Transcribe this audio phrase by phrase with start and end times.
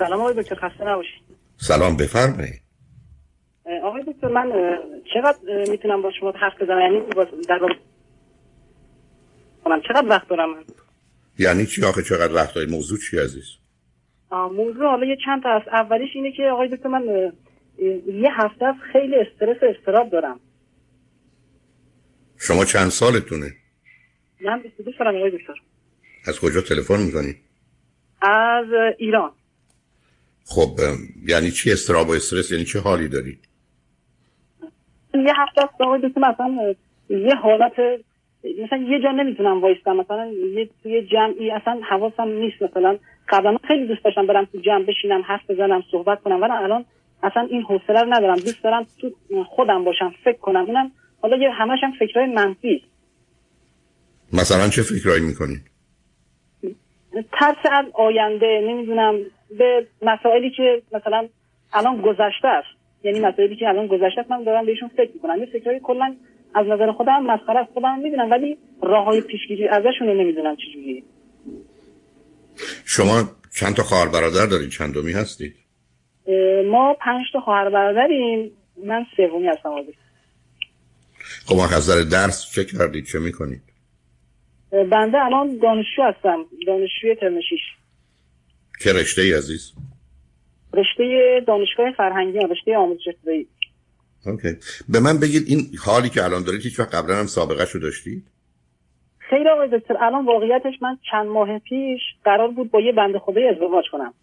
[0.00, 1.22] سلام آقای دکتر خسته نباشید.
[1.56, 2.62] سلام بفرمایید.
[3.82, 4.52] آقای دکتر من
[5.14, 5.38] چقدر
[5.70, 7.00] می‌تونم با شما حرف بزنم؟ یعنی
[7.48, 7.58] در
[9.64, 10.64] کنم چقدر وقت دارم من؟
[11.38, 13.44] یعنی چی آخه؟ چقدر وقت داری موضوع چی عزیز؟
[14.32, 17.32] موضوع حالا یه چند تا از اولیش اینه که آقای دکتر من
[18.06, 20.40] یه هفته از خیلی استرس و استراب دارم.
[22.38, 23.52] شما چند سالتونه؟
[24.40, 25.54] من 22 سالم آقای دکتر.
[26.26, 27.36] از کجا تلفن می‌کنی؟
[28.22, 28.66] از
[28.98, 29.32] ایران.
[30.54, 30.70] خب
[31.26, 33.38] یعنی چی؟ استراب و استرس یعنی چه حالی داری؟
[35.14, 36.74] یه هفته است آقای دکتر مثلا
[37.08, 37.72] یه حالت
[38.64, 43.86] مثلا یه جا نمی‌تونم وایستم مثلا یه توی جمعی اصلا حواسم نیست مثلا قبلا خیلی
[43.86, 46.84] دوست داشتم برم تو جمع بشینم حرف بزنم صحبت کنم ولی الان
[47.22, 48.36] اصلا این حوصله رو ندارم.
[48.36, 49.10] دوست دارم تو
[49.44, 50.66] خودم باشم فکر کنم.
[50.66, 50.90] اینم
[51.22, 52.82] حالا یه همش هم فکرهای منفی.
[54.32, 55.56] مثلا چه فکرایی می‌کنی؟
[57.32, 59.14] ترس از آینده نمی‌دونم.
[59.58, 61.28] به مسائلی که مثلا
[61.72, 62.68] الان گذشته است.
[63.04, 65.38] یعنی مسائلی که الان گذشته من دارم بهشون فکر می‌کنم.
[65.38, 66.16] یه فکرهای کلا
[66.54, 71.04] از نظر خودم مسخره است خودم می‌دونم ولی راههای پیشگیری ازشون رو نمی‌دونم چجوری.
[72.86, 73.22] شما
[73.60, 75.54] چند تا خواهر برادر دارید چند دومی هستید؟
[76.70, 78.52] ما پنج تا خواهر برادریم.
[78.84, 79.70] من سومی هستم.
[81.46, 83.62] خب از نظر درس چه کردید؟ چه می‌کنید؟
[84.72, 86.44] بنده الان دانشجو هستم.
[86.66, 87.46] دانشجوی ترم 6
[88.82, 89.72] که رشته ای عزیز؟
[90.74, 91.04] رشته
[91.46, 93.46] دانشگاه فرهنگی رشته آموزش ابتدایی.
[94.26, 94.48] اوکی.
[94.88, 98.22] به من بگید این حالی که الان دارید هیچ وقت قبلا هم سابقه شو داشتید؟
[99.18, 103.48] خیر آقای دکتر الان واقعیتش من چند ماه پیش قرار بود با یه بنده خدای
[103.48, 104.14] ازدواج کنم.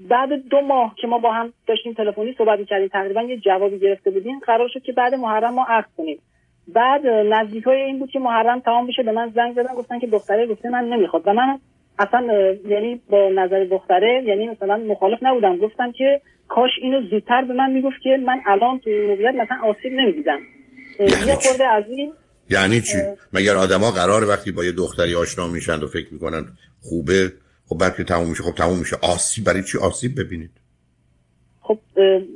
[0.00, 4.10] بعد دو ماه که ما با هم داشتیم تلفنی صحبت کردیم تقریبا یه جوابی گرفته
[4.10, 6.18] بودیم قرار شد که بعد محرم ما عقد کنیم.
[6.68, 10.06] بعد نزدیک های این بود که محرم تمام بشه به من زنگ زدن گفتن که
[10.06, 11.58] دختره گفته من نمی‌خواد و من
[11.98, 15.56] اصلا یعنی با نظر دختره یعنی مثلا مخالف نبودم.
[15.56, 19.92] گفتم که کاش اینو زودتر به من می‌گفت که من الان تو موقعیت مثلا آسیب
[19.92, 20.38] نمی‌دیدم.
[21.00, 22.12] یه خورده از این
[22.50, 22.98] یعنی چی؟
[23.32, 26.44] مگر آدما قرار وقتی با یه دختری آشنا میشن و فکر می‌کنن
[26.82, 27.32] خوبه
[27.68, 28.96] خب بعد که تموم میشه خب تموم میشه.
[29.02, 30.50] آسیب برای چی آسیب ببینید؟
[31.60, 31.78] خب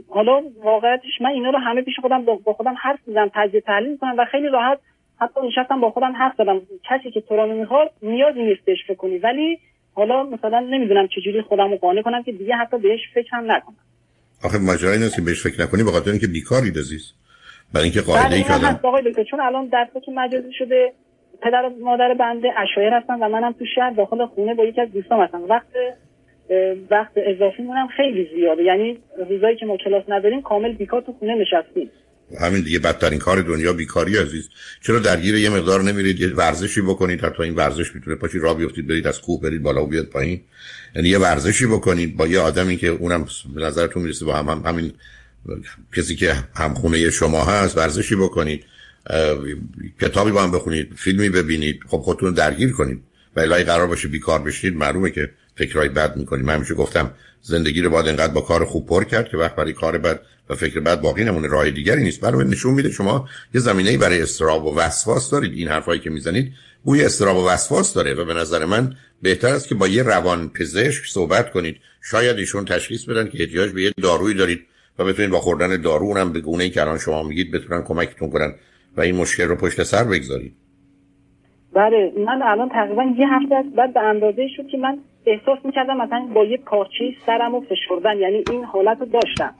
[0.08, 4.14] حالا واقعیتش من اینا رو همه پیش خودم با خودم حرف می‌زنم تجزیه تحلیل می‌کنم
[4.18, 4.78] و خیلی راحت
[5.20, 6.60] حتی نشستم با خودم حرف زدم
[6.90, 9.18] کسی که تو را نمی‌خواد نیازی نیستش فکر کنی.
[9.18, 9.58] ولی
[9.94, 13.76] حالا مثلا نمی‌دونم چجوری خودم رو قانع کنم که دیگه حتی بهش فکر هم نکنم.
[14.44, 17.12] آخه ماجرا این که بهش فکر نکنی به خاطر اینکه بیکاری عزیز.
[17.74, 18.44] برای اینکه قاعده ای
[18.82, 20.92] بله، که چون الان درس که مجازی شده
[21.42, 24.92] پدر و مادر بنده اشایر هستن و منم تو شهر داخل خونه با یکی از
[24.92, 25.42] دوستام هستم.
[25.48, 25.66] وقت
[26.90, 28.62] وقت اضافی مونم خیلی زیاده.
[28.62, 28.98] یعنی
[29.28, 31.90] روزایی که ما کلاس نداریم کامل بیکار تو خونه نشستیم.
[32.40, 34.48] همین دیگه بدترین کار دنیا بیکاری عزیز.
[34.82, 37.24] چرا درگیر یه مقدار نمیرید؟ یه ورزشی بکنید.
[37.24, 40.40] حتی این ورزش می‌تونه پاشی راه بیفتید برید از کوه برید بالا و بیاد پایین.
[40.96, 42.16] یعنی یه ورزشی بکنید.
[42.16, 44.92] با یه آدمی که اونم به نظرتون می‌رسه با هم, هم همین
[45.96, 48.64] کسی که همخونه شما هست ورزشی بکنید.
[50.00, 51.80] کتابی با هم بخونید فیلمی ببینید.
[51.88, 53.02] خب خودتون درگیر کنید.
[53.36, 54.76] و قرار باشه بیکار بشید.
[54.76, 57.10] معلومه که فکرای بد می‌کنید من همیشه گفتم
[57.42, 60.54] زندگی رو باید انقدر با کار خوب پر کرد که وقت برای کار بد و
[60.54, 61.48] فکر بد باقی نمونه.
[61.48, 62.20] راه دیگری نیست.
[62.20, 65.52] برای نشون میده شما یه زمینه برای استراب و وسواس دارید.
[65.52, 66.52] این حرفایی که می‌زنید
[66.84, 70.48] بوی استراب و وسواس داره و به نظر من بهتر است که با یه روان
[70.48, 71.76] پزشک صحبت کنید.
[72.02, 74.66] شاید ایشون تشخیص بدن که احتیاج به یه دارویی دارید
[74.98, 78.30] و بتونید با خوردن دارو اونم به گونه ای که الان شما میگید بتونن کمکتون
[78.30, 78.54] کنن
[78.96, 80.54] و این مشکل رو پشت سر بگذارید.
[81.76, 83.68] بله من الان تقریبا یه هفته است.
[83.68, 88.16] بعد به اندازه شد که من احساس می‌کردم مثلا با یه پارچه سرم رو فشردن.
[88.18, 89.54] یعنی این حالت رو داشتم.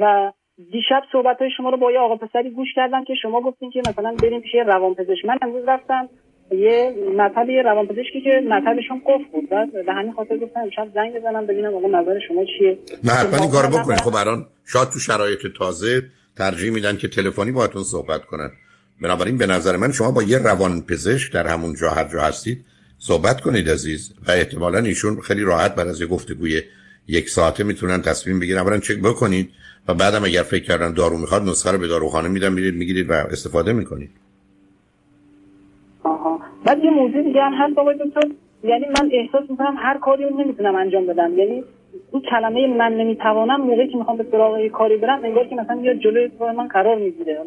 [0.00, 0.32] و
[0.72, 3.82] دیشب صحبت های شما رو با یه آقا پسری گوش کردم که شما گفتین که
[3.88, 5.24] مثلا بریم پیش روانپزشک.
[5.24, 6.08] من امروز رفتم
[6.50, 9.48] یه مطلب یه روانپزشکی که مطلبشون قفل بود.
[9.86, 12.78] به همین خاطر گفتم امشب زنگ بزنم ببینم آقا نظر شما چیه.
[13.04, 16.02] نه حتما این کارو بکنید خب الان شاید تو شرایط تازه
[16.38, 18.50] ترجیح میدن که تلفنی باهاتون صحبت کنن.
[19.02, 22.64] بنابراین به نظر من شما با یه روانپزشک در همون جا هر جا هستید
[22.98, 26.62] صحبت کنید عزیز و احتمالا ایشون خیلی راحت بعد از یه گفتگوی
[27.08, 28.58] یک ساعته می‌تونن تصمیم بگیرن.
[28.58, 29.50] اولا چک بکنید
[29.88, 33.12] و بعدم اگر فکر کردن دارو می‌خواد نسخه رو به داروخانه میدن میرید می‌گیرید و
[33.12, 34.10] استفاده می‌کنید.
[36.02, 36.40] آها.
[36.64, 37.94] بعد یه موضوع دیگه هم هست آقای
[38.64, 41.38] یعنی من احساس می‌کنم هر کاری رو نمی‌تونم انجام بدم.
[41.38, 41.64] یعنی
[42.12, 45.94] این کلمه من نمی‌توانم موقعی که می‌خوام به سراغ کاری برم انگار که مثلا یا
[45.94, 47.38] جلوی من قرار می‌گیره.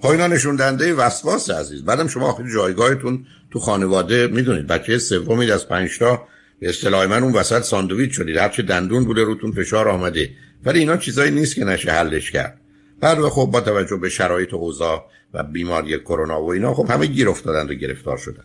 [0.00, 1.84] خب اینا نشون دهنده وسواس عزیز.
[1.84, 4.66] بعدم شما آخر جایگاهتون تو خانواده می‌دونید.
[4.66, 6.22] بچه سومی از پنج تا
[6.60, 8.36] به اصطلاح من اون وسط ساندویچ شدید.
[8.36, 10.30] هرچه دندون بوده روتون فشار آمده.
[10.64, 12.60] ولی اینا چیزایی نیست که نشه حلش کرد.
[13.00, 15.04] بعد خب با توجه به شرایط اوضاع
[15.34, 18.44] و بیماری کرونا و اینا خب همه گیر افتادن و گرفتار شدن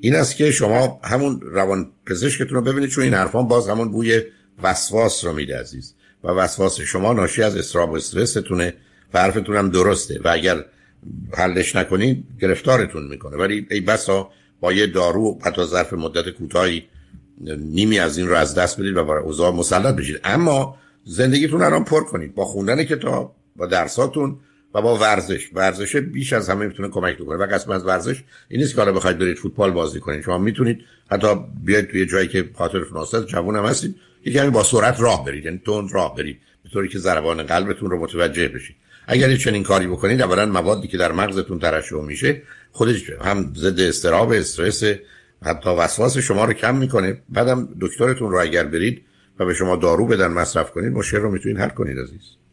[0.00, 4.22] این است که شما همون روان پزشکتون رو ببینید چون این حرفان باز همون بوی
[4.62, 5.94] وسواس رو میده عزیز.
[6.24, 8.74] و وسواس شما ناشی از استراب و استرستونه
[9.14, 10.20] و حرفتون هم درسته.
[10.24, 10.64] و اگر
[11.32, 13.36] حلش نکنید گرفتارتون می‌کنه.
[13.36, 16.84] ولی ای بسا با یه دارو حتی ظرف مدت کوتاهی
[17.58, 20.20] نیمی از این رو از دست بدید و برای اوضاع مسلط بشید.
[20.24, 22.34] اما زندگیتون الان پر کنید.
[22.34, 24.36] با خوندن کتاب با درساتون
[24.74, 25.50] و با ورزش.
[25.54, 28.92] ورزش بیش از همه می‌تونه کمک کنه و قسم از ورزش این نیست که حالا
[28.92, 30.22] بخواید برید فوتبال بازی کنید.
[30.22, 31.28] شما می‌تونید حتی
[31.64, 35.44] بیاید توی جایی که خاطرتون آسد جوون هم هستید یکی با سرعت راه برید.
[35.44, 36.38] یعنی تند راه برید.
[36.64, 38.76] به طوری که ضربان قلبتون رو متوجه بشید.
[39.06, 42.42] اگر چنین کاری بکنید اولا موادی که در مغزتون ترشح میشه
[42.72, 44.82] خودش هم ضد استراب استرس
[45.42, 47.22] حتی وسواس شما رو کم می‌کنه.
[47.28, 49.02] بعدم دکترتون رو اگر برید
[49.38, 52.45] و به شما دارو بدن مصرف کنید مشکل رو می‌تونید حل کنید عزیز.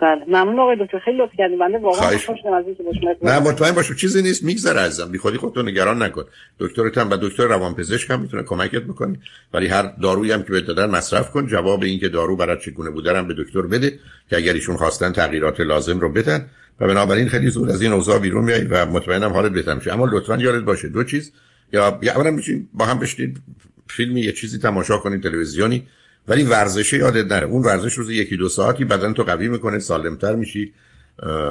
[0.00, 0.24] بله.
[0.28, 0.98] ممنون آقای دکتر.
[0.98, 4.44] خیلی لطف کردید بنده واقعا خوشم از اینکه با نه مطمئن باشو چیزی نیست.
[4.44, 6.24] میگذره عزیزم بی خودی خودتو نگران نکن.
[6.58, 9.18] دکترت هم و دکتر روانپزشک هم می‌تونه کمکت بکنه.
[9.54, 11.46] ولی هر دارویی هم که بهت دادن مصرف کن.
[11.46, 13.98] جواب این که دارو برات چگونه بوده هم به دکتر بده
[14.30, 16.46] که اگر ایشون خواستن تغییرات لازم رو بدن.
[16.80, 19.92] و بنابراین خیلی زود از این اوضاع بیرون میای و مطمئنم حالت بهتر میشه.
[19.92, 21.32] اما لطفا یادت باشه دو چیز.
[21.72, 23.40] یا اولا میشین با هم بشینید
[23.88, 25.86] فیلمی یه چیزی تماشا کنید تلویزیونی.
[26.28, 27.46] ولی ورزش یادت نره.
[27.46, 30.72] اون ورزش روز یکی دو ساعتی بدن تو قوی می‌کنه سالمتر میشی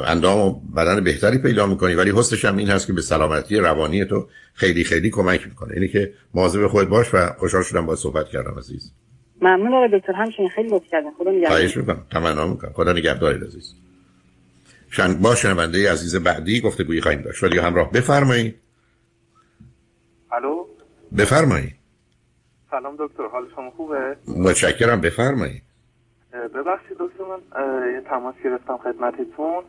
[0.06, 1.94] اندام و بدن بهتری پیدا می‌کنی.
[1.94, 5.74] ولی حسش هم این هست که به سلامتی روانی تو خیلی خیلی کمک می‌کنه.
[5.74, 8.92] اینی که مواظب خودت باش و خوشحال شدم با صحبت کردم عزیز.
[9.42, 10.14] ممنون آقای دکتر.
[10.14, 11.62] همچنین خیلی لطف کردن خدا نگهدار.
[11.76, 12.06] می‌کنم.
[12.12, 12.72] تمنا می‌کنم.
[12.74, 13.74] خدا نگهدارت عزیز.
[14.92, 17.44] شن با شنونده عزیز بعدی گفته گویی خواهیم داشت.
[17.44, 18.56] ولی همراه بفرمایید.
[20.32, 20.66] الو؟
[21.18, 21.76] بفرمایید.
[22.80, 25.62] سلام دکتر حال شما خوبه؟ متشکرم بفرمایید.
[26.34, 29.64] ببخشید دکتر من یه تماس گرفتم خدمتتون.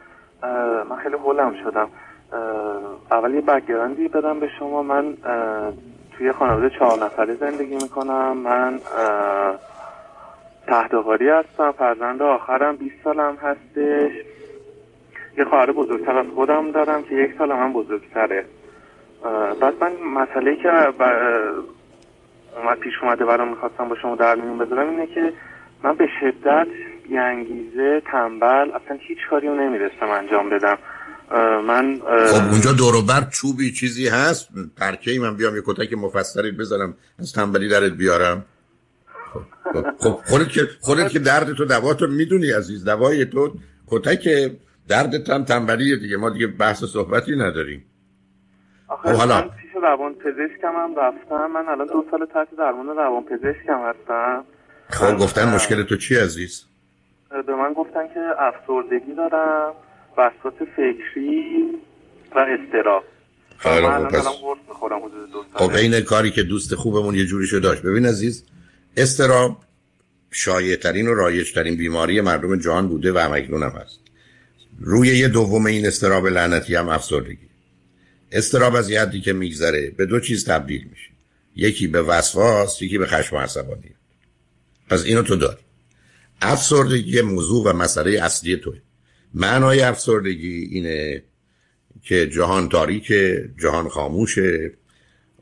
[0.90, 1.88] من خیلی هولم شدم.
[3.10, 4.82] اول یه بکگراندی بدم به شما.
[4.82, 5.16] من
[6.18, 8.36] توی خانواده چهار نفره زندگی می‌کنم.
[8.36, 8.80] من
[10.66, 11.72] تحتقاری هستم.
[11.72, 14.12] فرزند آخرم 20 سالم هستش.
[15.38, 18.44] یه خواهر بزرگتر از خودم دارم که یک سال من بزرگتره.
[19.60, 19.92] بعد من
[20.22, 20.70] مسئله که
[22.56, 25.32] اومد پیش اومده برام می‌خواستم با شما در میون بذارم اینه که
[25.82, 26.66] من به شدت
[27.18, 30.78] انگیزه تنبل اصلا هیچ کاری رو نمی‌رسم انجام بدم.
[31.66, 37.32] من خب اونجا دوروبر چوبی چیزی هست؟ پرکه من بیام یه کتک مفصلی بزنم از
[37.32, 38.44] تنبلی درت بیارم.
[39.24, 39.42] خب,
[39.72, 43.52] خب،, خب، خودت که خودت که درد تو دوا تو می‌دونی عزیز دوای تو
[43.86, 44.28] کتک
[44.88, 47.84] دردت هم تنبلیه دیگه ما دیگه بحث صحبتی نداریم.
[48.88, 49.50] خب، حالا
[49.82, 54.44] روان پزشکم هم رفتم من الان دو سال تحت درمان روان پزشکم هستم.
[54.90, 56.64] خب گفتن مشکل تو چی عزیز؟
[57.46, 59.72] به من گفتن که افسردگی دارم
[60.18, 61.66] وسواس فکری
[62.34, 63.04] و استراب
[63.58, 64.26] خیلی خوب پس
[65.54, 67.82] خب این کاری که دوست خوبمون یه جوریشو داشت.
[67.82, 68.44] ببین عزیز
[68.96, 69.56] استراب
[70.30, 74.00] شایع ترین و رایج ترین بیماری مردم جهان بوده و همکنون هم هست.
[74.80, 77.48] روی یه دوم این استراب لعنتی هم افسردگی.
[78.32, 81.10] استراب از یه که میگذره به دو چیز تبدیل میشه.
[81.56, 83.92] یکی به وسواس یکی به خشم و عصبانیت
[84.88, 85.60] پس اینو تو داری.
[86.42, 88.80] افسردگی موضوع و مسئله اصلی توی
[89.34, 91.22] معنای افسردگی اینه
[92.02, 93.12] که جهان تاریک
[93.62, 94.72] جهان خاموشه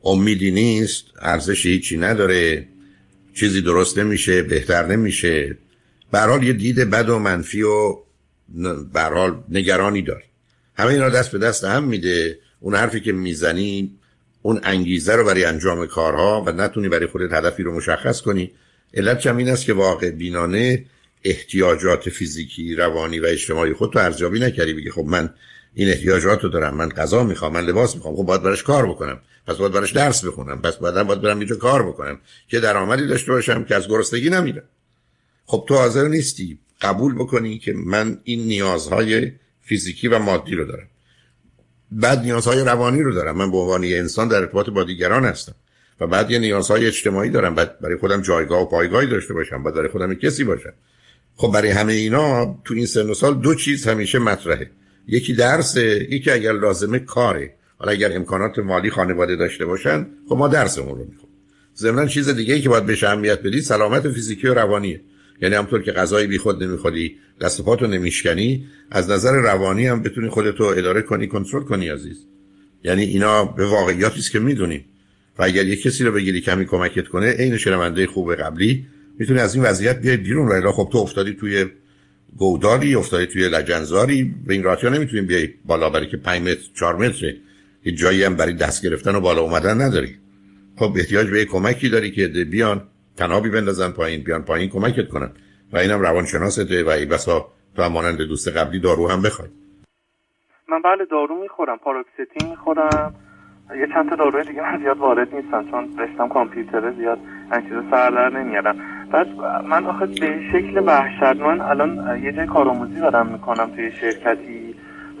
[0.03, 2.67] امیدی نیست ارزش هیچی نداره
[3.33, 5.57] چیزی درست نمیشه بهتر نمیشه.
[6.11, 7.97] برحال یه دید بد و منفی و
[8.93, 10.23] برحال نگرانی داره
[10.75, 12.39] همه اینا دست به دست هم میده.
[12.65, 13.91] اون حرفی که می‌زنی
[14.41, 18.51] اون انگیزه رو برای انجام کارها و نتونی برای خودت هدفی رو مشخص کنی.
[18.93, 20.85] علت هم این است که واقع بینانه
[21.23, 24.73] احتیاجات فیزیکی روانی و اجتماعی خود تو ارزیابی نکردی.
[24.73, 25.33] بگی خب من
[25.73, 29.19] این احتیاجات رو دارم من غذا می‌خوام من لباس می‌خوام خب باید براش کار بکنم.
[29.47, 30.61] پس باید براش درس بخونم.
[30.61, 32.19] پس بعدا باید برم اینجا کار بکنم.
[32.47, 34.63] که درآمدی داشته باشم که از گرسنگی نمیرم.
[35.45, 39.31] خب تو حاضر نیستی قبول بکنی که من این نیازهای
[39.61, 40.87] فیزیکی و مادی رو دارم.
[41.91, 43.37] بعد نیازهای روانی رو دارم.
[43.37, 45.55] من به عنوان انسان در ارتباط با دیگران هستم.
[45.99, 47.55] و بعد یه نیازهای اجتماعی دارم.
[47.55, 49.63] بعد برای خودم جایگاه و پایگاهی داشته باشم.
[49.63, 50.73] بعد برای خودم کسی باشم.
[51.35, 54.71] خب برای همه اینا تو این سن و سال دو چیز همیشه مطرحه.
[55.07, 57.53] یکی درسه یکی اگر لازمه کاره.
[57.77, 61.35] حالا اگر امکانات مالی خانواده داشته باشن خب ما درسمون رو می‌خونیم
[61.77, 65.01] ضمن چیز دیگه ای که باید بهش اهمیت بدید سلامت فیزیکی و روانیه.
[65.41, 70.29] یعنی همطور که غذای بی خود نمی‌خوری دست پاتو نمیشکنی از نظر روانی هم بتونی
[70.29, 72.25] خودتو اداره کنی کنترل کنی عزیز.
[72.83, 74.85] یعنی اینا به واقعیاتی است که می‌دونیم
[75.39, 78.85] و اگر یه کسی رو بگیری کمی کمکت کنه عین شنونده خوب قبلی
[79.19, 80.47] می‌تونی از این وضعیت بیای بیرون.
[80.47, 81.65] ولی خب تو افتادی توی
[82.37, 86.95] گودالی افتادی توی لجنزاری به این راحتی نمی‌تونیم بیای بالا برای که 5 متر 4
[86.95, 87.37] متره.
[87.81, 90.15] هیچ جایی هم برای دست گرفتن و بالا اومدن نداری.
[90.75, 92.87] خب احتیاج به کمکی داری که بیان.
[93.17, 95.31] تنابی بندازن پایین بیان پایین کمکت کنن.
[95.73, 97.45] و اینم روانشناسته و ای بسا
[97.75, 99.49] تو مانند دوست قبلی دارو هم بخوای.
[100.69, 103.13] من بله دارو می‌خورم پاروکسیتین می‌خورم.
[103.79, 107.19] یه چند تا داروی دیگه من زیاد وارد نیستم چون رشتم کامپیوتره زیاد
[107.51, 108.75] این چیزا سر نمیارم.
[109.11, 109.27] بعد
[109.65, 114.64] من آخه به شکل من الان یه جای کارآموزی دارم می‌کنم توی شرکتی.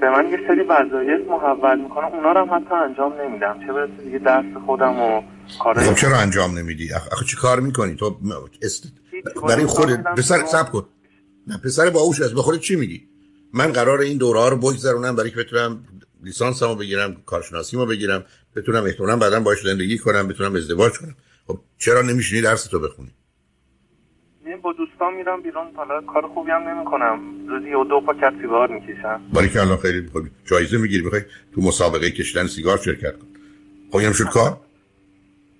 [0.01, 3.59] به من یه سری وظایف محول می‌کنم اونا رو هم حتی انجام نمیدم.
[3.67, 5.21] چه برسه دیگه درس خودم و
[5.59, 8.17] کار خب چرا انجام نمیدی؟ آخه چی کار می‌کنی؟ تو
[8.61, 8.93] است...
[9.47, 10.85] برای خودت پسر سب کن.
[11.47, 13.07] نه پسر باهوش است به خودت چی میگی؟
[13.53, 15.83] من قرار این دوره ها رو بگذرونم برای که بتونم
[16.23, 18.25] لیسانسمو بگیرم کارشناسیمو بگیرم
[18.55, 21.15] بتونم احتمالاً بعدا باش زندگی کنم بتونم ازدواج کنم.
[21.47, 23.11] خب چرا نمیشینی درس تو بخونی؟
[24.63, 25.67] با دوستان میرم بیرون.
[25.75, 27.47] حالا کار خوبی هم نمی‌کنم.
[27.47, 29.21] روزی و دو پاکت سیگار می‌کشم.
[29.33, 31.21] ولی که الان خیلی خوبی جایزه می‌گیری بخوای
[31.55, 33.27] تو مسابقه کشیدن سیگار شرکت کن
[33.91, 34.61] خب شد کار؟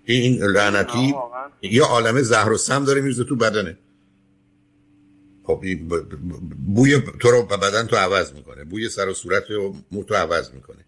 [0.04, 1.16] این لعنتی
[1.62, 3.78] یه عالمه زهر و سم داره میرزه تو بدنه.
[5.44, 5.64] خب
[6.76, 8.64] بوی تو رو بدن تو عوض می‌کنه.
[8.64, 10.86] بوی سر و صورت و مو تو عوض می‌کنه.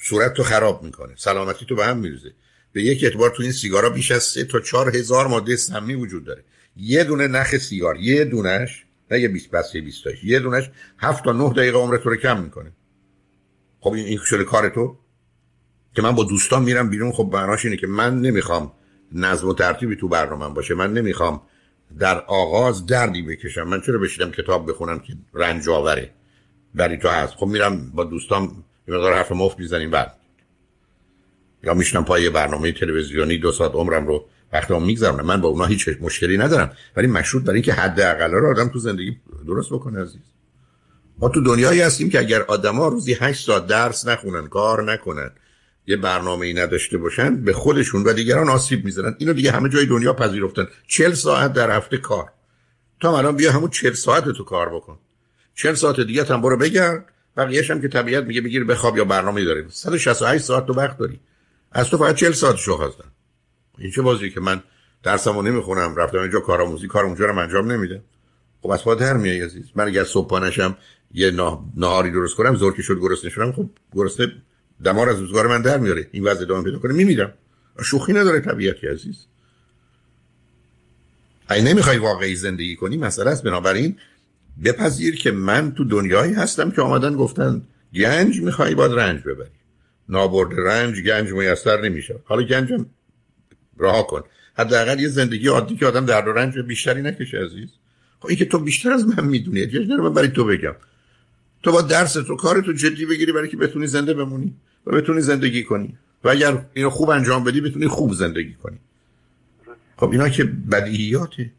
[0.00, 1.14] صورت تو خراب می‌کنه.
[1.16, 2.32] سلامتی تو به هم میرزه
[2.72, 6.24] به یک اعتبار تو این سیگارا بیش از سه تا چهار هزار ماده سمی وجود
[6.24, 6.44] داره.
[6.78, 11.24] یه دونه نخ سیگار یه دونش نه یه 20 بسته 20 تاش یه دونش 7
[11.24, 12.72] تا 9 دقیقه عمر تو رو کم می‌کنه.
[13.80, 14.98] خب این شده کار تو؟
[15.96, 18.72] که من با دوستان میرم بیرون خب معناش اینه که من نمی‌خوام
[19.12, 21.42] نظم و ترتیبی تو برنامه باشه من نمی‌خوام
[21.98, 23.62] در آغاز دردی بکشم.
[23.62, 26.10] من چرا بشیدم کتاب بخونم که رنج آوره؟
[26.74, 27.34] برای تو هست.
[27.34, 28.42] خب میرم با دوستان
[28.88, 30.14] یه مقدار حرف مفت می‌زنیم بعد.
[31.62, 35.88] یا میشنم پای برنامه تلویزیونی دو ساعت عمرم رو وقتی میگذرونم من با اونا هیچ
[36.00, 36.72] مشکلی ندارم.
[36.96, 40.20] ولی مشروط برای اینکه حداقل رو آدم تو زندگی درست بکنه عزیز.
[41.18, 45.30] ما تو دنیایی هستیم که اگر آدما روزی 8 ساعت درس نخونن کار نکنن
[45.86, 49.14] یه برنامه ای نداشته باشن به خودشون و دیگران آسیب می‌زنن.
[49.18, 50.66] اینو دیگه همه جای دنیا پذیرفتن.
[50.86, 52.32] 40 ساعت در هفته کار.
[53.00, 54.98] تا الان بیا همون 40 ساعت تو کار بکن.
[55.54, 57.04] 40 ساعت دیگه هم برو بگرد.
[57.36, 59.68] بقیه‌ش هم که طبیعت میگه بگیر بخواب یا برنامه داریم.
[59.68, 61.20] 168 ساعت تو وقت داری.
[61.72, 63.04] از تو فقط 40 ساعت شو هستن
[63.78, 64.62] این چه بازی که من
[65.02, 68.02] درسمو نمی‌خونم رفتم اینجا کارآموزی کار اونجا رو انجام نمیده.
[68.62, 69.64] خب از در میای عزیز.
[69.74, 70.76] من اگر صبحانشم
[71.14, 71.30] یه
[71.76, 74.32] نهاری درست کنم زور که شد گرسنه شدم خب گرسنه
[74.84, 76.06] دمار از روزگار من در میاره.
[76.12, 77.32] این وضع ادامه پیدا کنه میمیرم.
[77.82, 79.16] شوخی نداره طبیعتی عزیز.
[81.48, 83.42] اگه نمی‌خوای واقعی زندگی کنی مسئله است.
[83.42, 83.96] بنابراین
[84.64, 87.62] بپذیر که من تو دنیایی هستم که آمدن گفتن
[87.94, 89.50] گنج می‌خوای باید رنج ببری.
[90.08, 92.18] نابرد رنج گنج میسر نمیشه.
[92.24, 92.86] حالا گنجم
[93.80, 94.22] رها کن.
[94.58, 97.68] حداقل یه زندگی عادی که آدم در و رنج بیشتری نکشه عزیز.
[98.20, 100.74] خب این که تو بیشتر از من می‌دونی احتیاج من برای تو بگم.
[101.62, 104.54] تو با درس تو کار تو جدی بگیری برای که بتونی زنده بمونی
[104.86, 105.98] و بتونی زندگی کنی.
[106.24, 108.78] و اگر اینو خوب انجام بدی بتونی خوب زندگی کنی.
[109.96, 111.50] خب اینا که بدیهیاته.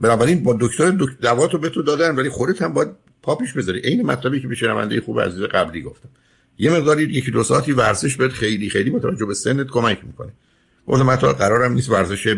[0.00, 0.90] بنابراین با دکتر
[1.22, 2.88] دواتو به تو دادن ولی خودت هم باید
[3.22, 3.80] پاپیش بذاری.
[3.80, 6.08] عین مطلبی که به شنونده خوب عزیز قبلی گفتم.
[6.62, 10.32] یه مقداری یکی دو ساعتی ورزش بهت خیلی خیلی با توجه به سنت کمک می‌کنه.
[10.86, 12.36] گفتم حتی قرارم نیست ورزش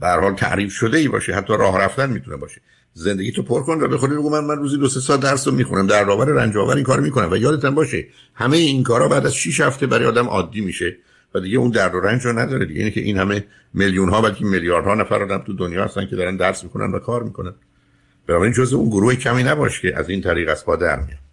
[0.00, 2.60] به حال تعریف شده ای باشه حتی راه رفتن می‌تونه باشه.
[2.92, 5.48] زندگی تو پر کن و به خودت بگو من, من روزی دو سه ساعت درس
[5.48, 7.32] رو می‌خونم در برابر رنج آور این کارو می‌کنم.
[7.32, 10.96] و یادتم باشه همه این کارا بعد از 6 هفته برای آدم عادی میشه
[11.34, 12.80] و دیگه اون درد و رنج رو نداره دیگه.
[12.80, 16.36] اینه که این همه میلیون ها بلکه میلیاردها نفر آدم تو دنیا هستن که دارن
[16.36, 17.54] درس می‌کنن و کار می‌کنن.
[18.26, 21.27] بنابراین جزء اون گروه کمی نباش که از این طریق از پا در میاد.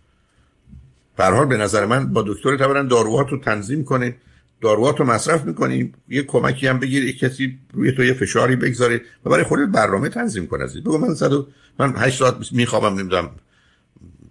[1.24, 4.15] حال به نظر من با دکتر اولا داروها رو تنظیم کنه.
[4.62, 5.93] داروها رو مصرف می‌کنی.
[6.10, 10.10] یه کمکی هم بگیر یک کسی روی تو یه فشاری بگذاره و برای خودت برنامه
[10.10, 11.31] تنظیم کنه از بگو من صد
[11.79, 13.29] من 8 ساعت میخوابم نمی‌دونم.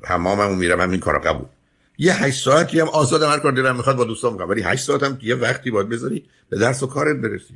[0.04, 1.46] حماممو میرم همین کارا قبول.
[1.98, 5.02] یه 8 ساعتی هم آزادم هر کار دلم می‌خواد با دوستام می‌کنم ولی 8 ساعت
[5.02, 7.54] هم یه وقتی باید بذاری به درس و کارت برسی.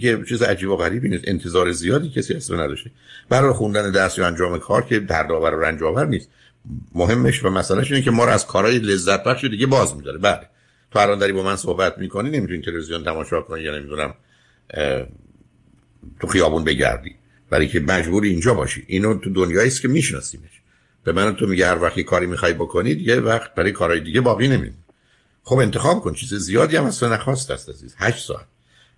[0.00, 1.24] که چیز عجیب و غریبی نیست.
[1.26, 2.90] انتظار زیادی کسی اصلا نداشته.
[3.28, 6.28] برای خوندن درس یا انجام کار که دردآور و رنج آور نیست.
[6.94, 10.18] مهمش و مسئلهش اینه که ما رو از کارهای لذت بخش دیگه باز میداره.
[10.18, 10.48] بله.
[10.90, 14.14] تو الان داری با من صحبت می‌کنی نمی‌تونی تلویزیون تماشا کنی یا نمی‌دونم
[16.20, 17.14] تو خیابون بگردی.
[17.50, 18.84] برای که مجبوری اینجا باشی.
[18.86, 20.60] اینو تو دنیایی است که میشناسیمش.
[21.04, 24.48] به من تو میگه هر وقتی کاری می‌خوای بکنی دیگه وقت برای کارهای دیگه باقی
[24.48, 24.84] نمیمونه.
[25.42, 27.94] خب انتخاب کن چیز زیادی هم از نخواست است عزیز.
[27.98, 28.46] 8 ساعت.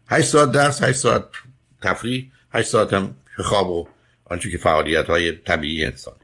[0.09, 1.25] 8 ساعت درس 8 ساعت
[1.83, 3.89] تفریح 8 ساعت هم خواب و
[4.25, 6.15] آنچه که فعالیت های طبیعی انسان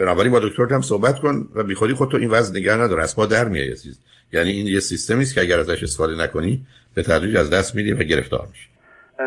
[0.00, 3.18] بنابراین با دکتر هم صحبت کن و بی خودی خودتو این وضع نگه نداره از
[3.18, 3.98] ما در میای عزیز.
[4.32, 7.92] یعنی این یه سیستمی است که اگر ازش استفاده نکنی به تدریج از دست میدی
[7.92, 8.68] و گرفتار میشی.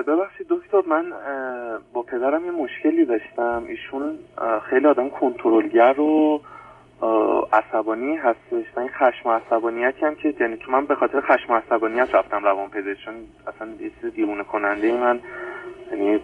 [0.07, 1.05] ببخشید دکتر من
[1.93, 3.63] با پدرم یه مشکلی داشتم.
[3.67, 4.19] ایشون
[4.69, 6.41] خیلی آدم کنترلگر و
[7.53, 11.53] عصبانی هستش و این خشم و عصبانیت هم که یعنی تو من به خاطر خشم
[11.53, 13.09] و عصبانیت رفتم روان پزشک
[13.47, 15.19] اصلا یه چیز دیوونه کننده من
[15.91, 16.19] یعنی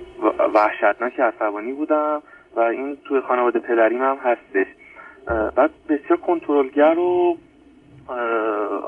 [0.53, 2.21] وحشتناک عصبانی بودم.
[2.55, 4.67] و این توی خانواده پدریم هم هستش.
[5.55, 7.37] بعد بسیار کنترلگر و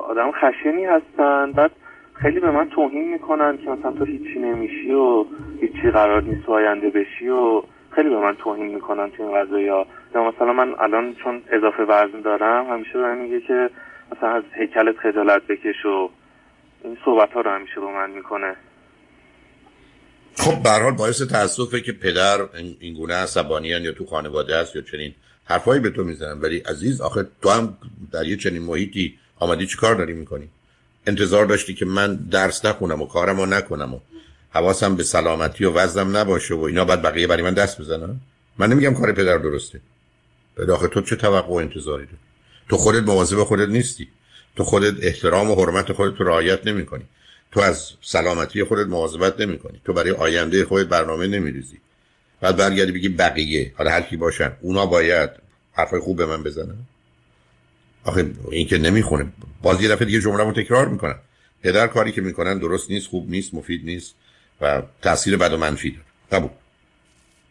[0.10, 1.52] آدم خشنی هستن.
[1.52, 1.72] بعد
[2.14, 5.26] خیلی به من توهین می‌کنن که مثلا تو هیچی نمیشی و
[5.62, 9.86] هیچی قرار نیست آینده بشی و خیلی به من توهین می‌کنن تو این قضایی ها.
[10.16, 13.70] یا مثلا من الان چون اضافه وزن دارم همیشه به میگه که
[14.16, 16.10] مثلا از هیکلت خجالت بکش و
[16.84, 18.56] این صحبت ها رو همیشه به من می‌کنه.
[20.36, 22.48] خب به حال باعث تاسفه که پدر
[22.80, 26.42] این گونه عصبانی یا تو خانواده است یا چنین حرفایی به تو می‌زنن.
[26.42, 27.78] ولی عزیز آخه تو هم
[28.12, 30.50] در یه چنین محیطی آمدی چی کار داری می‌کنی؟
[31.08, 34.00] انتظار داشتی که من درس نخونم و کارم رو نکنم و
[34.50, 38.20] حواسم به سلامتی و وزنم نباشه و اینا بعد بقیه برای من دست بزنن؟
[38.58, 39.82] من نمیگم کار پدر درسته.
[40.56, 42.18] به داخل تو چه توقع و انتظاری داری؟
[42.70, 44.08] تو خودت مواظب خودت نیستی.
[44.56, 47.04] تو خودت احترام و حرمت خودت رو رعایت نمی‌کنی.
[47.52, 49.82] تو از سلامتی خودت مواظبت نمی‌کنی.
[49.86, 51.78] تو برای آینده خودت برنامه نمیریزی.
[52.42, 53.74] بعد برگردی بگی بقیه.
[53.78, 54.52] حالا هر کی باشن.
[54.62, 55.30] اونا باید
[55.74, 56.78] حرفای خوب به من بزنن.
[58.04, 59.32] آخه این که نمی‌خونه.
[59.62, 61.16] باز یه دفعه دیگه جمله رو تکرار می‌کنن.
[61.64, 64.16] پدر کاری که می‌کنن درست نیست خوب نیست مفید نیست
[64.62, 66.04] و تاثیر بد و منفی داره.
[66.32, 66.50] قبول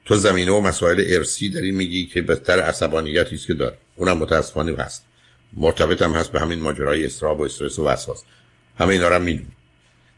[0.04, 3.78] تو زمینه و مسائل ارسی داری میگی که بهتر عصبانیتی است که داره.
[3.96, 5.04] اونم متاسفانه هست.
[5.52, 8.22] مرتبط هم هست به همین ماجرای استراب و استرس و وسواس.
[8.78, 9.46] همه اینا رو می‌دونی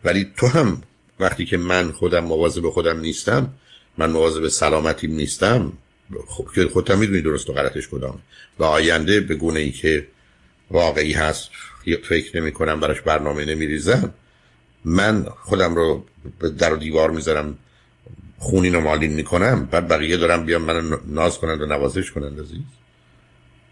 [0.04, 0.82] ولی تو هم
[1.20, 3.54] وقتی که من خودم مواظب خودم نیستم
[3.98, 5.72] من مواظب سلامتیم نیستم
[6.26, 8.18] خب که خودت می‌دونی درست و غلطش کدامه
[8.58, 10.06] و آینده به گونه ای که
[10.70, 11.50] واقعی هست
[12.08, 14.14] فکر نمی کنم براش برنامه نمی ریزم
[14.84, 16.04] من خودم رو
[16.58, 17.58] در و دیوار می‌ذارم
[18.38, 22.58] خونین و مالین می‌کنم بعد بقیه دارم بیام من ناز کنند و نوازش کنند عزیز.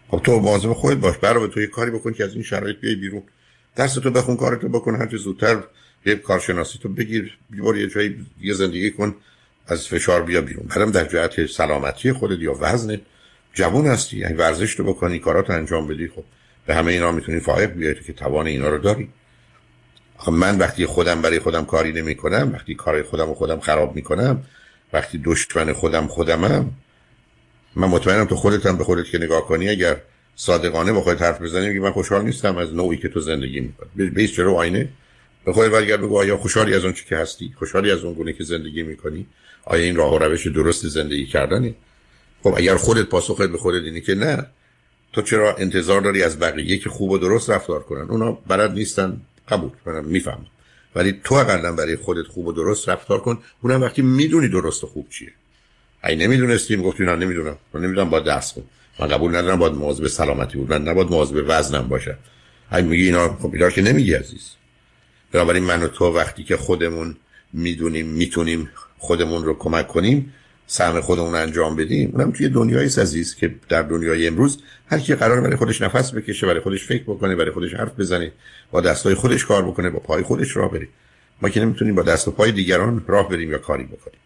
[0.07, 2.95] خب تو مواظب خودت باش برای تو یه کاری بکن که از این شرایط بیای
[2.95, 3.23] بیرون.
[3.75, 5.63] درس تو بخون کارتو بکن هرچه زودتر
[6.05, 9.15] یه کارشناسی تو بگیر بیبار یه جایی یه زندگی کن
[9.67, 10.65] از فشار بیا بیرون.
[10.67, 13.01] بعدم در جهت سلامتی خودت یا وزن
[13.53, 14.17] جوون هستی.
[14.17, 16.23] یعنی ورزش رو بکنی کارات انجام بدی خب
[16.65, 19.09] به همه اینا می‌تونی فائق بیای که توان اینا رو داری.
[20.31, 24.43] من وقتی خودم برای خودم کاری نمی کنم وقتی کار خودم و خودم خراب می‌کنم
[24.93, 26.71] وقتی دشمن خودم خودمم
[27.75, 29.97] من مطمئنم تو خودت به خودت که نگاه کنی اگر
[30.35, 34.09] صادقانه با خودت حرف بزنی من خوشحال نیستم از نوعی که تو زندگی می‌کنی.
[34.09, 34.89] بیس چرا آینه؟
[35.45, 38.33] به خودت برگرد بگو آیا خوشحالی از اون چی که هستی؟ خوشحالی از اون گونه
[38.33, 39.25] که زندگی می‌کنی؟
[39.65, 41.75] آیا این راه و روش درست زندگی کردنی
[42.43, 44.45] خب اگر خودت پاسخت به خودت اینه که نه
[45.13, 49.21] تو چرا انتظار داری از بقیه که خوب و درست رفتار کنن؟ اونا بلد نیستن
[49.47, 50.45] قبول منم می‌فهمم.
[50.95, 54.87] ولی تو اقلا برای خودت خوب و درست رفتار کن اونم وقتی می‌دونی درست و
[54.87, 55.31] خوب چیه.
[56.03, 57.57] ای نمی‌دونستیم گفتی نه نمی‌دونم.
[57.73, 58.63] من نمی‌دونم با درس کن
[58.99, 60.69] من قبول ندارم باید مواظب سلامتی بود.
[60.69, 62.17] من نباید مواظب وزنم باشه.
[62.73, 64.51] ای میگی اینا خب اینا که نمیگی عزیز.
[65.31, 67.15] بنابراین من و تو وقتی که خودمون
[67.53, 70.33] می‌دونیم می‌تونیم خودمون رو کمک کنیم
[70.67, 75.41] سهم خودمون انجام بدیم اونم توی دنیای عزیز که در دنیای امروز هر کی قرار
[75.41, 78.31] برای خودش نفس بکشه برای خودش فکر بکنه برای خودش حرف بزنه
[78.71, 80.87] با دستای خودش کار بکنه با پای خودش راه بره.
[81.41, 84.19] ما که نمی‌تونیم با دست و پای دیگران راه بریم یا کاری بکنیم.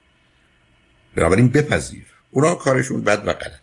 [1.15, 2.05] بنابراین بپذیر.
[2.31, 3.61] اونا کارشون بد و غلط.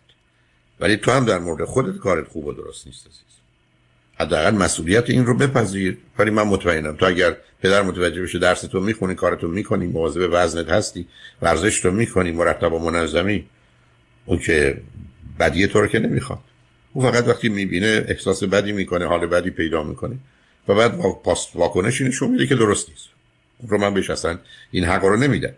[0.79, 3.42] ولی تو هم در مورد خودت کارت خوب و درست نیست عزیز.
[4.19, 5.97] حداقل مسئولیت این رو بپذیر.
[6.17, 10.69] ولی من مطمئنم تو اگر پدر متوجه بشه درس تو می‌خونی کارتو می‌کنی مواظب وزنت
[10.69, 11.07] هستی
[11.41, 13.45] ورزش تو می‌کنی مرتب و منظمی
[14.25, 14.81] اون که
[15.39, 16.39] بدی تو رو که نمی‌خواد.
[16.93, 20.15] او فقط وقتی می‌بینه احساس بدی می‌کنه حال بدی پیدا می‌کنه.
[20.67, 23.07] و بعد پاس واکنشی نشون میده که درست نیست.
[23.57, 24.37] اون رو من بهش اصلا
[24.71, 25.53] این حق رو نمیدم.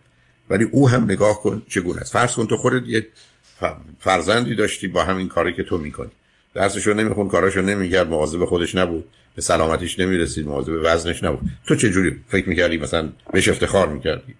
[0.49, 2.13] ولی او هم نگاه کن چگونه است.
[2.13, 3.07] فرض کن تو خودت یه
[3.99, 6.11] فرزندی داشتی با همین کاری که تو می‌کنی.
[6.55, 11.39] درسشو نمیخون کاراشو نمی‌کرد مواظب خودش نبود به سلامتیش نمی‌رسید مواظب وزنش نبود.
[11.67, 14.35] تو چه جوری فکر می‌کردی مثلا بهش افتخار می‌کردی؟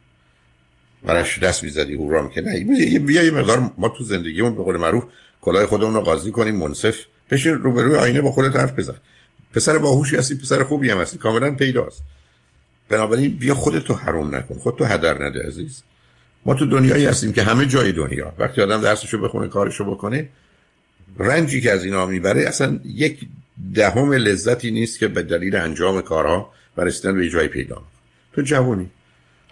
[1.04, 5.04] براش دست می‌زدی هورا می‌کردی نه بیا یه مقدار ما تو زندگیمون به قول معروف
[5.42, 6.98] کلاه خودمون رو قاضی کنیم منصف
[7.32, 8.96] بشین روبروی آینه با خودت حرف بزن.
[9.54, 12.04] پسر باهوشی هستی پسر خوبی هم هستی کاملا پیداست.
[12.90, 15.84] بنابراین بیا خودتو حروم نکن خودتو هدر نده عزیز.
[16.46, 20.30] ما تو دنیایی هستیم که همه جای دنیا وقتی آدم درسشو بخونه کارشو بکنه
[21.20, 23.20] رنجی که از اینا می‌بره اصلا یک
[23.74, 27.84] دهم لذتی نیست که به دلیل انجام کارها و رسیدن به جای پیدا
[28.34, 28.90] تو جوونی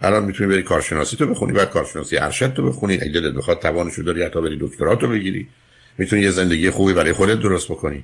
[0.02, 4.02] الان می‌تونی بری کارشناسی تو بخونی بعد کارشناسی ارشد تو بخونی اگه دلت بخواد توانشو
[4.02, 5.48] داری حتی بری دکترا تو بگیری.
[5.98, 8.04] می‌تونی یه زندگی خوبی برای خودت درست بکنی.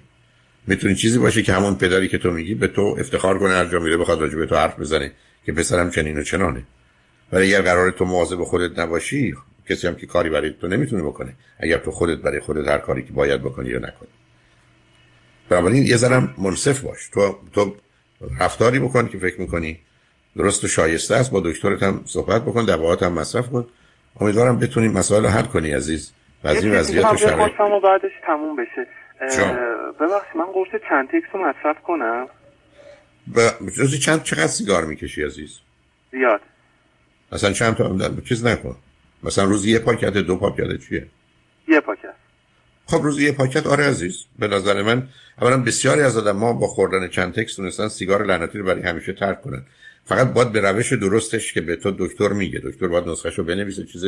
[0.68, 3.80] می‌تونی چیزی باشه که همون پدری که تو میگی به تو افتخار کنه هر جا
[3.80, 5.12] میره بخواد راجع به تو حرف بزنه
[5.46, 6.64] که پسرم چنین و چنانه.
[7.32, 9.36] ولی اگر قرار تو مواظب خودت نباشی
[9.70, 11.34] کسی هم که کاری برای تو نمی‌تونه بکنه.
[11.60, 14.10] اگر تو خودت برای خودت هر کاری که باید بکنی یا نکنی.
[15.50, 17.10] بنابراین یه ذرم منصف باش.
[17.10, 17.76] تو تو
[18.40, 19.80] رفتاری بکن که فکر می‌کنی.
[20.38, 21.32] درست و شایسته است.
[21.32, 22.66] با دکترت هم صحبت بکن.
[22.66, 23.68] دواهات هم مصرف کن.
[24.20, 26.14] امیدوارم بتونیم مسائل حل کنی عزیز.
[26.44, 28.88] و از این وضعیت و بعدش تموم بشه.
[30.00, 32.28] ببخشید من قرص چند تکس رو مصرف کنم؟
[33.36, 33.40] ب...
[33.78, 35.60] روزی چند چقدر سیگار می‌کشی عزیز؟
[36.12, 36.42] زیاد.
[37.32, 38.76] مثلا چند تا چیز نکن.
[39.24, 41.08] مثلا روزی یه پاکت دو پاکت چیه؟
[41.68, 42.14] یه پاکت.
[42.88, 44.26] خب روزی یه پاکت آره عزیز.
[44.40, 45.08] به نظر من
[45.42, 49.64] اولا بسیاری از آدما با خوردن Chantix تونستن سیگار لعنتی رو برای همیشه ترک کنن.
[50.06, 52.60] فقط باید به روش درستش که به تو دکتر میگه.
[52.60, 54.06] دکتر باید نسخه رو بنویسه چیز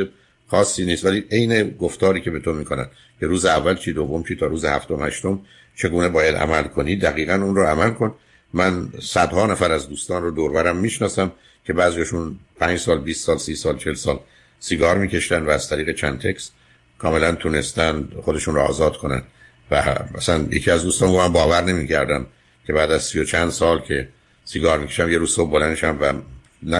[0.47, 1.05] خاصی نیست.
[1.05, 2.87] ولی عین گفتاری که به تو می‌کنن
[3.19, 5.39] که روز اول چی دوم چی تا روز هفتم هشتم
[5.75, 8.15] چگونه باید عمل کنی دقیقا اون رو عمل کن.
[8.53, 11.31] من صدها نفر از دوستان رو دوربرم می‌شناسم
[11.65, 14.19] که بعضیشون پنج سال 20 سال سی سال چل سال
[14.63, 16.51] سیگار میکشتن و از طریق Chantix
[16.97, 19.23] کاملا تونستن خودشون رو آزاد کنن.
[19.71, 22.25] و مثلا یکی از دوستان من باور نمی‌کردم
[22.67, 24.07] که بعد از سی و چند سال که
[24.45, 26.13] سیگار می‌کشم یه روز صبح بلندشم و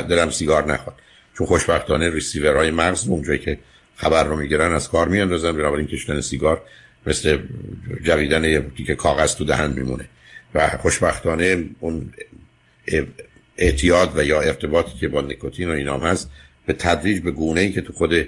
[0.01, 0.95] دلم سیگار نخواد.
[1.37, 3.59] چون خوشبختانه ریسیورهای مغز اونجایی که
[3.95, 6.61] خبر رو می‌گیرن از کار میاندازن بنابراین کشتن سیگار
[7.05, 7.37] مثل
[8.03, 10.05] جویدن یه که کاغذ تو دهن میمونه.
[10.55, 12.13] و خوشبختانه اون
[13.57, 16.31] اعتیاد و یا ارتباطی که با نیکوتین و اینام هست
[16.65, 18.28] به تدریج به گونه ای که تو خود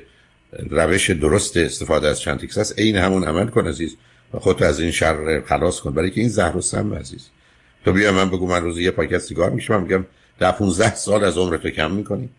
[0.70, 3.96] روش درست استفاده از چنتیکس هست عین همون عمل کن عزیز
[4.34, 5.94] و خودت از این شر خلاص کن.
[5.94, 7.30] برای که این زهر و سم عزیز.
[7.86, 10.06] تو بیا من بگو من روزی یه پاکت سیگار میشم میگم
[10.40, 12.30] در 15 سال از عمرت کم می‌کنی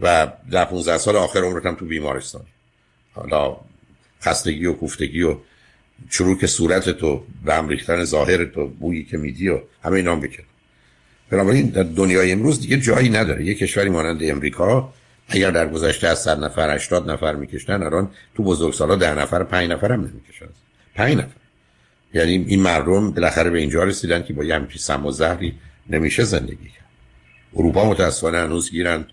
[0.00, 2.42] و در 15 سال آخر عمرت هم تو بیمارستان.
[3.12, 3.56] حالا
[4.22, 5.36] خستگی و کوفتگی و
[6.10, 10.28] چروک صورت تو به هم ریختن ظاهر تو بویی که میدی و همه اینا هم
[11.30, 13.44] بنابراین در دنیای امروز دیگه جایی نداره.
[13.44, 14.92] یه کشوری مانند امریکا
[15.28, 19.70] اگر در گذشته از 100 نفر 80 نفر میکشتن الان تو بزرگسالا 10 نفر 5
[19.70, 20.48] نفر هم نمی‌کشن.
[20.94, 21.28] 5 نفر.
[22.14, 25.54] یعنی این مردم بالاخره به اینجا رسیدن که با یه همچین سم و زهری
[25.90, 26.88] نمیشه زندگی کرد.
[27.56, 29.06] اروپا متاسفانه هنوز گیرند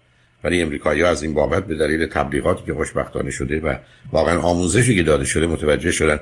[0.44, 3.76] ولی امریکایی ها از این بابت به دلیل تبلیغاتی که خوشبختانه شده و
[4.12, 6.20] واقعا آموزشی که داده شده متوجه شدن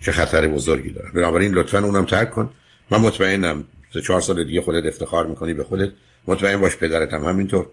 [0.00, 1.10] چه خطر بزرگی داره.
[1.10, 2.50] بنابراین لطفا اونم ترک کن.
[2.90, 5.90] من مطمئنم سه چهار سال دیگه خودت افتخار می‌کنی به خودت.
[6.26, 7.66] مطمئن باش پدرت هم همینطور.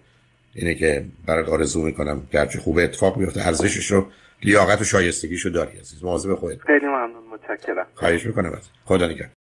[0.54, 4.06] اینه که برات آرزو می‌کنم گرچه خوبه اتفاق بیفته ارزشش رو
[4.42, 6.04] لیاقت و شایستگیشو داری عزیز.
[6.04, 6.60] مواظب خودت.
[6.60, 7.86] خیلی ممنون متشکرم.
[7.94, 8.52] خواهش می‌کنم.
[8.52, 9.39] از خدا نگهدار.